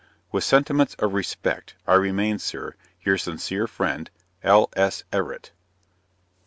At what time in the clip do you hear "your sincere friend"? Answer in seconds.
3.03-4.09